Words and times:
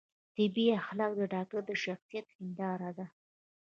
طبي 0.35 0.65
اخلاق 0.81 1.11
د 1.17 1.21
ډاکتر 1.33 1.61
د 1.67 1.71
شخصیت 1.83 2.25
هنداره 2.35 2.91
ده 2.97 3.05